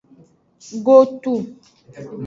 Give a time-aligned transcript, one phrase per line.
[0.85, 1.33] Kotu.